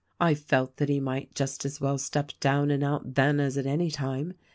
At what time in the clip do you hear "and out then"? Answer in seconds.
2.71-3.39